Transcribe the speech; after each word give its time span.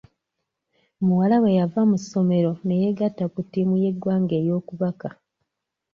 Muwala 1.05 1.35
we 1.43 1.49
yava 1.59 1.81
mu 1.89 1.97
ssomero 2.01 2.51
ne 2.65 2.75
yeegatta 2.81 3.25
ku 3.33 3.39
ttiimu 3.45 3.75
y'eggwanga 3.83 4.33
ey'okubaka. 4.41 5.09